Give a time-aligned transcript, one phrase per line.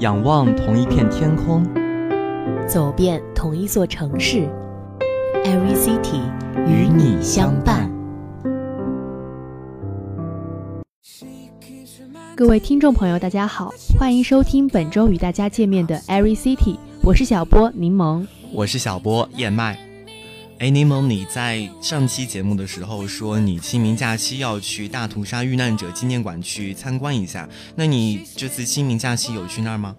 [0.00, 1.62] 仰望同一片天空，
[2.66, 4.48] 走遍同一座城市
[5.44, 6.22] ，Every City
[6.66, 7.90] 与你相伴。
[12.34, 19.89] 各位听众朋友，大家好，欢迎收听本周与大家见面的 Every City，我是小波柠檬，我是小波燕麦。
[20.60, 29.96] 哎，柠檬，你在上期节目的时候说你清明假期要去大屠杀遇难者纪念馆去参观一下，那你这次清明假期有去那儿吗？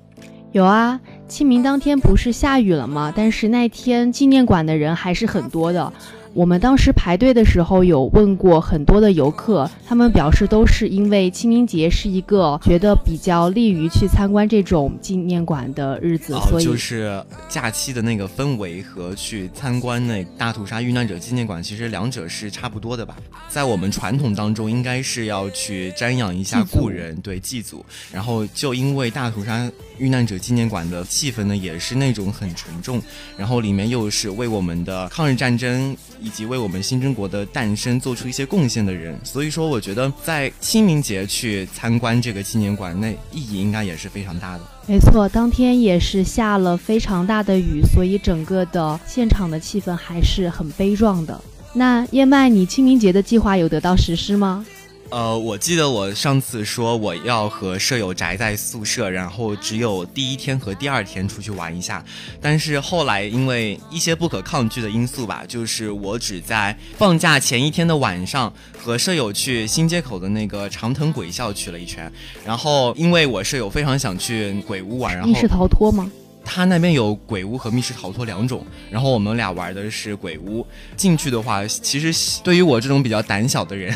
[0.52, 3.12] 有啊，清明当天不是下雨了吗？
[3.16, 5.92] 但是那天纪念馆的人还是很多的。
[6.34, 23.18] 我们当时排队的时候，有问过很多的游客，他们表示都是因为清明节是一个觉得比较利于去参观这种纪念馆的日子，所以就是假期的那个氛围和去参观那大屠杀遇难者纪念馆，其实两者是差不多的吧？
[23.50, 27.86] 在我们传统当中，应该是要去瞻仰一下故人，对祭祖。
[28.10, 33.02] 然后就因为大屠杀遇难者纪念馆的气氛呢，也是那种很沉重，
[33.38, 35.94] 然后里面又是为我们的抗日战争。
[36.22, 44.62] 以及为我们新中国的诞生做出一些贡献的人，所以说我觉得在清明节去参观这个纪念馆，那意义应该也是非常大的。
[44.88, 51.40] 没错，当天也是下了非常大的雨，所以整个的现场的气氛还是很悲壮的。
[51.74, 54.66] 那燕麦，你清明节的计划有得到实施吗？
[55.12, 62.04] 呃，我记得我上次说我要和舍友宅在宿舍，然后只有第一天和第二天出去玩一下。
[62.42, 72.10] 但是后来因为一些不可抗拒的因素吧，就是我只在放假前一天的晚上和舍友去新街口的那个长藤鬼校去了一圈。
[72.46, 76.10] 然后因为我舍友非常想去鬼屋玩，然后密室逃脱吗？
[76.44, 80.66] 他那边有鬼屋和密室逃脱两种，然后我们俩玩的是鬼屋。
[80.96, 83.96] 进去的话，其实对于我这种比较胆小的人，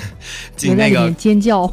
[0.55, 1.71] 进那个尖叫。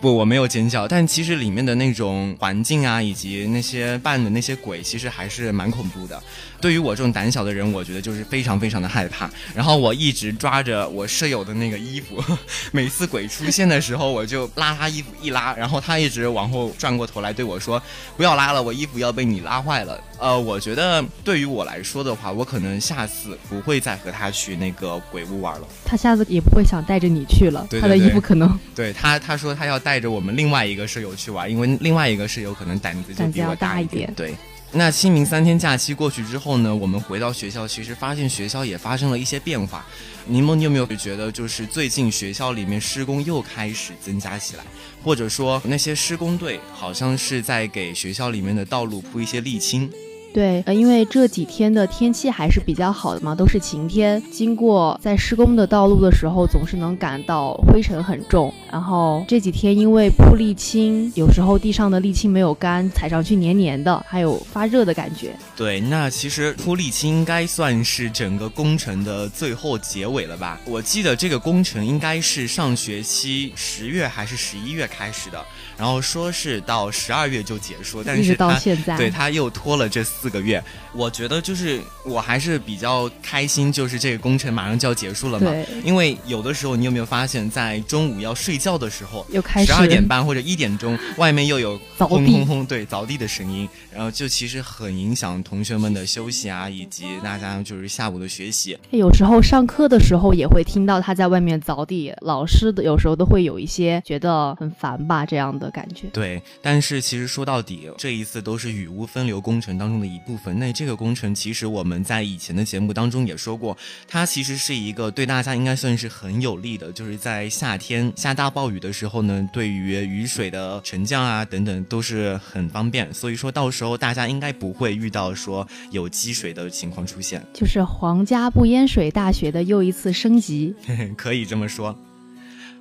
[0.00, 6.22] 不，我没有尖叫，但其实里面的那种环境啊，以及那些扮的那些鬼，其实还是蛮恐怖的。
[6.60, 9.30] 对于我这种胆小的人，我觉得就是非常非常的害怕。
[9.54, 12.22] 然后我一直抓着我舍友的那个衣服，
[12.72, 17.82] 每次鬼出现的时候，我就拉他衣服一拉，然后他一直往后转过头来对我说
[18.16, 25.68] ：“不要拉了，我衣服要被你拉坏了。”呃，我觉得对于我来说的话，我可能下次不会再和他去那个鬼屋玩了。
[25.84, 34.12] 他下次也不会想带着你去了，他的衣服可能对他他说他要带着我们另外一个舍友去玩，因为另外一个舍友可能胆子就比我大一点。
[34.14, 34.34] 对。
[34.72, 39.86] 那清明三天假期过去之后呢，我们回到学校，其实发现学校也发生了一些变化。
[40.26, 44.64] 柠檬，你有没有觉得，就是最近学校里面施工又开始增加起来，
[45.04, 49.88] 或者说那些施工队好像是在给学校里面的道路铺一些沥青？
[50.36, 54.22] 对，呃，因为这几天的天气还是比较好的嘛，都是晴天。
[54.30, 58.52] 经过在施工的道路的时候，总是能感到灰尘很重。
[58.70, 65.34] 然后这几天因为铺沥青，有时候地上的沥青没有干，踩上去黏黏的，还有发热的感觉。
[65.56, 70.60] 对，那其实铺沥青应该算是整个工程的最后结尾了吧？
[70.66, 75.42] 我记得这个工程应该是上学期十月还是十一月开始的。
[75.78, 80.62] 然后说是到十二月就结束，但是到现在，对他又拖了这四个月。
[80.92, 85.52] 我觉得就是我还是比较开心，就是这个工程马上就要结束了嘛。
[85.84, 98.76] 因为有的时候你有没有发现，在中午要睡觉的时候，又开始十二点半或者一点钟，外面又有轰轰轰，对凿地的声音，然后就其实很影响同学们的休息啊，以及大家就是下午的学习。
[98.90, 105.66] 有时候上课的时候也会听到他在外面凿地，老师的有时候都会有一些觉得很烦吧这样的。
[105.76, 110.58] 感觉对，但是其实说到底，这一次都是雨污分流工程当中的一部分。
[110.58, 123.12] 那这个工程其实我们在以前的节目当中也说过，它其实是一个对大家应该算是很有利的，就是在夏天下大暴雨的时候呢，对于雨水的沉降啊等等都是很方便。
[123.12, 130.74] 所以说到时候大家应该不会遇到说有积水的情况出现，就是皇家不淹水大学的又一次升级，
[131.16, 131.98] 可以这么说。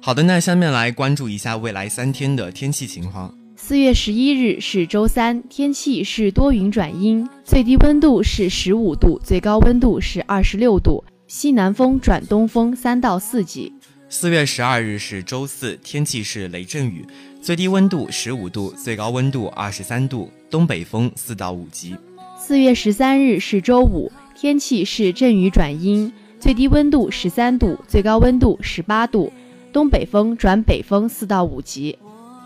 [0.02, 3.34] 好的，那下面来关注一下未来三天的天气情况。
[3.58, 13.74] 四月十一日是周三，天气是多云转阴，最低温度是十五度，最高温度是二十六度，西南风转东风三到四级。
[14.10, 17.06] 四月十二日是周四，天气是雷阵雨，
[17.42, 21.96] 最低温度十五度，最高温度二十三度，东北风四到五级。
[22.38, 29.32] 四月十三日是周五，天气是阵雨转阴，最低温度十三度，最高温度十八度。
[29.72, 31.98] 东北风转北风四到五级。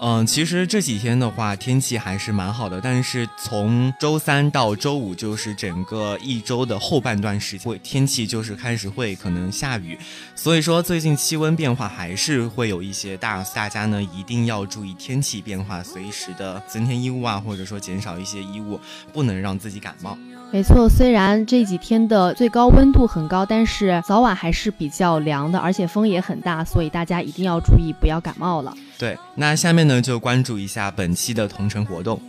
[0.01, 2.79] 嗯，其实这几天的话，天气还是蛮好的。
[2.79, 9.99] 但是从周三到周五，就是整个一周的后半段时间，会天气就是开始会可能下雨。
[10.35, 18.79] 所以说，最近气温变化还是会有一些大，大家呢一定要注意天气变化，随时的增添衣物啊，或者说减少一些衣物，
[19.11, 20.17] 不能让自己感冒。
[20.51, 28.75] 没错，虽然这几天的最高温度很高，但是早晚还是比较凉的，而且风也很大，所以大家一定要注意，不要感冒了。
[28.97, 32.19] 对，那下面呢就关注一下本期的同城活动。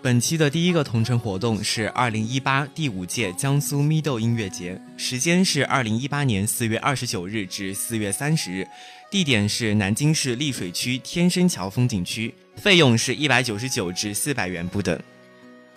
[0.00, 8.66] 本期的第一个同城活动是二零一八第五届江苏咪豆音乐节，时间是二零一八年四月二十九日至四月三十日，
[9.10, 14.98] 地点是南京市溧水区天生桥风景区，费用是一百九十九至四百元不等。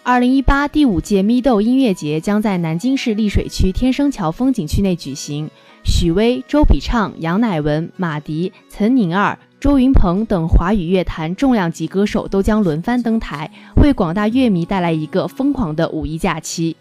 [0.07, 5.49] 二零一八第五届咪豆音乐节将在南京市溧水区天生桥风景区内举行。
[5.83, 13.51] 许巍、周笔畅、杨乃文、马迪、岑宁儿、周云鹏等华语乐坛重量级歌手都将轮番登台，
[13.81, 16.77] 为广大乐迷带来一个疯狂的五一假期。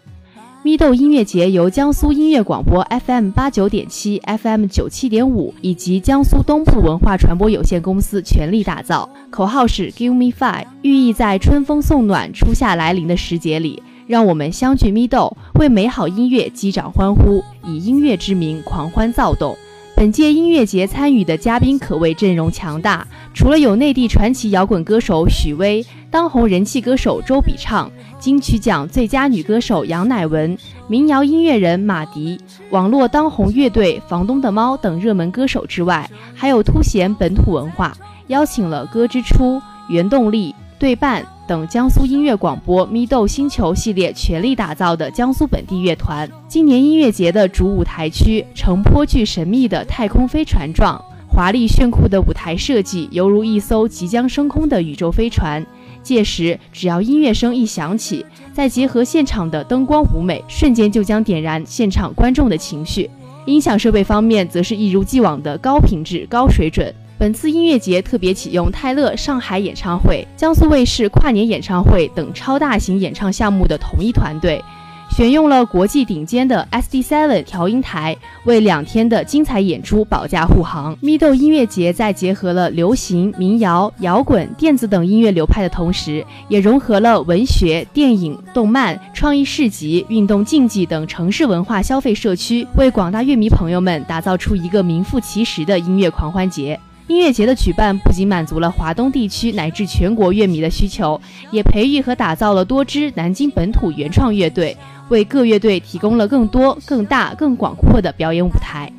[0.67, 19.57] 咪豆音乐节由江苏音乐广播 FM 八九点七、FM 九七点五以及江苏东部文化传播有限公司全力打造，口号是 Give me five，寓意在春风送暖、初夏来临的时节里，让我们相聚咪豆，为美好音乐击掌欢呼，以音乐之名狂欢躁动。
[19.97, 27.91] 本届音乐节参与的嘉宾可谓阵容强大，除了有内地传奇摇滚歌手许巍、当红人气歌手周笔畅。
[28.19, 30.55] 金曲奖最佳女歌手杨乃文、
[30.87, 32.39] 民谣音乐人马迪、
[32.69, 37.97] 网络当红乐队房东的猫等热门歌手之外，还有凸显本土文化，
[38.27, 39.59] 邀请了歌之初、
[39.89, 46.29] 原动力、对半等江苏音乐广播咪豆星球系列全力打造的江苏本地乐团。
[46.45, 55.65] 今年音乐节的主舞台区呈颇具神秘的太空飞船状，华丽炫酷的舞台设计犹如一艘即将升空的宇宙飞船。
[56.03, 63.09] 届时，只要音乐声一响起，再结合现场的灯光舞美，瞬间就将点燃现场观众的情绪。
[63.45, 66.93] 音响设备方面，则是一如既往的高品质、高水准。
[67.19, 74.63] 本次音乐节特别启用泰勒上海演唱会、江苏卫视跨年演唱会等超大型演唱项目的同一团队。
[75.09, 80.95] 选用了国际顶尖的 SD7 调音台，为两天的精彩演出保驾护航。
[81.01, 96.79] 咪豆音乐节在结合了流行、民谣、摇滚、电子等音乐流派的同时，也融合了文学、电影、动漫、创意市集、运动竞技等城市文化消费社区，为广大乐迷朋友们打造出一个名副其实的音乐狂欢节。
[97.07, 101.19] 音乐节的举办不仅满足了华东地区乃至全国乐迷的需求，
[101.51, 104.75] 也培育和打造了多支南京本土原创乐队。
[105.09, 108.91] 为各乐队提供了更多、更大、更广阔的表演舞台。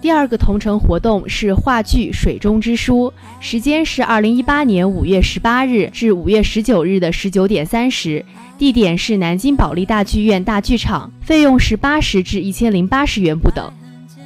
[0.00, 3.12] 第二个同城活动是话剧《水中之书》，
[3.44, 8.24] 时间是二零一八年五月十八日至五月十九日的十九点三十，
[8.56, 13.72] 地点是南京保利大剧院大剧场，费用是八十至一千零八十元不等。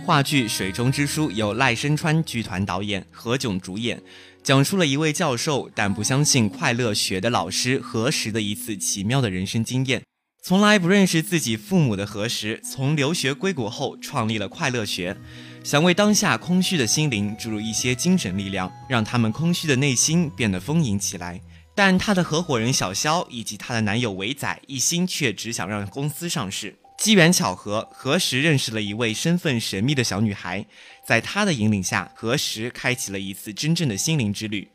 [0.04, 4.02] 话剧《水中之书》由赖声川剧团导演，何炅主演，
[4.42, 10.02] 讲述了一位教授但不相信快乐学的老师何时的一次奇妙的人生经验。
[10.42, 15.16] 从来不认识自己父母的何时，从留学归国后创立了快乐学，
[15.64, 21.40] 想为当下空虚的心灵注入一些精神力量，让他们空虚的内心变得丰盈起来。
[21.74, 26.76] 但他的合伙人小肖以及他的男友伟仔一心却只想让公司上市。
[26.96, 30.64] 机缘巧合，何时认识了一位身份神秘的小女孩，
[31.04, 34.70] 在她的引领下，何时开启了一次真正的心灵之旅。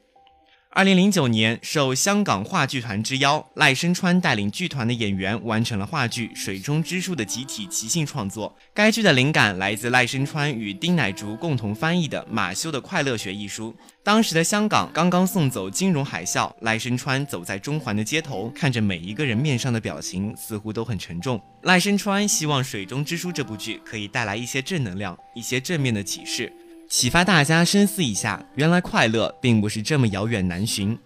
[0.72, 8.56] 二零零九年，受香港话剧团之邀，赖声川带领剧团的演员完成了话剧《水中之书》的集体即兴创作。
[8.72, 13.76] 该剧的灵感来自赖声川与丁乃竺共同翻译的马修的《快乐学》一书。
[14.04, 21.42] 当时的香港刚刚送走金融海啸，赖声川走在中环的街头，看着每一个人面上的表情似乎都很沉重。
[21.64, 26.54] 赖声川希望《水中之书》这部剧可以带来一些正能量，一些正面的启示。
[26.90, 30.98] 启发大家深思一下，原来快乐并不是这么遥远难寻。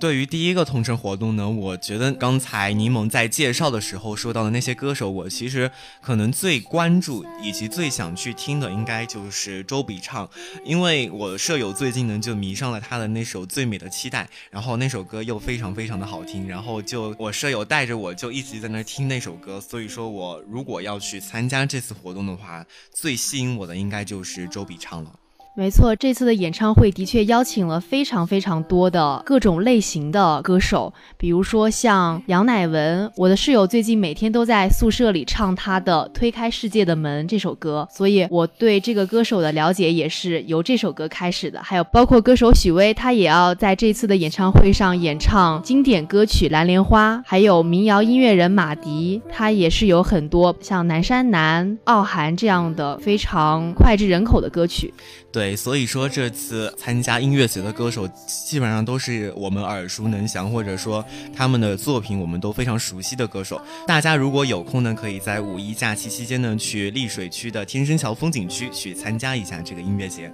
[0.00, 10.28] 对于第一个同城活动呢，我觉得刚才柠檬在介绍的时候说到的那些歌手，我其实可能最关注以及最想去听的，应该就是周笔畅，
[10.64, 25.12] 因为我舍友最近呢就迷上了他的那首《最美的期待》，然后那首歌又非常非常的好听，然后就我舍友带着我就一直在那听那首歌，所以说我如果要去参加这次活动的话，最吸引我的应该就是周笔畅了。
[25.58, 41.62] 没错，这次的演唱会的确邀请了非常非常多的各种类型的歌手，比如说像杨乃文，我的室友最近每天都在宿舍里唱他的《推开世界的门》这首歌，所以我对这个歌手的了解也是由这首歌开始的。
[41.62, 54.92] 还有包括歌手许巍，他也要在这次的演唱会上演唱经典歌曲《蓝莲花》，还有民谣音乐人马迪，他也是有很多像南山南、傲寒这样的非常脍炙人口的歌曲。
[55.36, 63.60] 对，所以说这次参加音乐节的歌手基本上都是我们耳熟能详，或者说他们的作品我们都非常熟悉的歌手。
[63.86, 70.32] 大家如果有空呢，可以在五一假期期间呢，去丽水区的天生桥风景区去参加一下这个音乐节。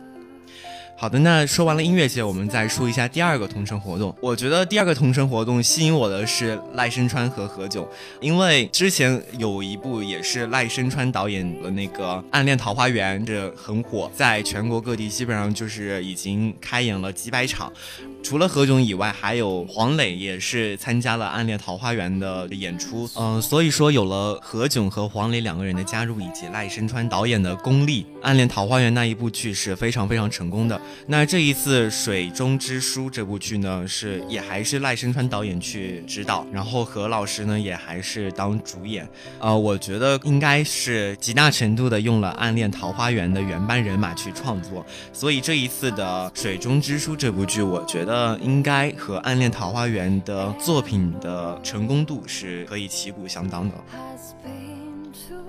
[1.02, 4.14] 好的，那说完了音乐节，我们再说一下第二个同城活动。
[4.20, 7.84] 我觉得第二个同城活动吸引我的是赖声川和何炅，
[8.20, 17.72] 因为之前有一部也是赖声川导演的那个《暗恋桃花源》，这很火，在全国各地基本上就是已经开演了几百场。
[18.22, 23.10] 除了何炅以外，还有黄磊也是参加了《暗恋桃花源》的演出。
[23.16, 30.80] 嗯，所以说有了何炅和黄磊两个人的加入，以及赖声川导演的功力，《暗恋桃花源》那一部剧是非常非常成功的。
[31.06, 39.08] 那这一次《水中之书》这部剧呢，是也还是赖声川导演去指导，然后何老师呢也还是当主演。
[39.38, 48.38] 呃，我觉得应该是极大程度的用了《暗恋桃花源》的原班人马去创作，所以这一次的《水中之书》这部剧，我觉得。
[48.42, 53.74] 应该和《暗恋桃花源》的作品的成功度是可以旗鼓相当的。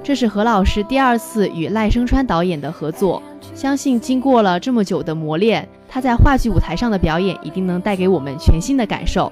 [0.04, 3.22] 这是何老师第二次与赖声川导演的合作，
[3.54, 9.32] 相信经过了这么久的磨练，他在话剧舞台上的表演一定能带给我们全新的感受。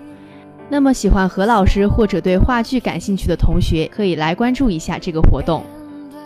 [0.70, 5.64] 那么，喜欢何老师或者对话剧感兴趣的同学，可以来关注一下这个活动。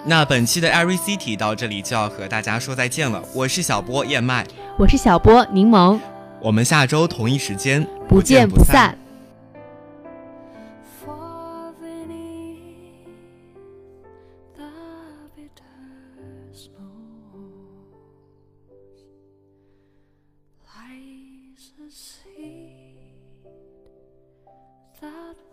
[0.05, 3.23] 那本期的 Every City 到这里就要和大家说再见了。
[3.33, 4.45] 我是小波燕麦，
[4.77, 5.99] 我是小波柠檬。
[6.41, 8.95] 我们下周同一时间不见不散。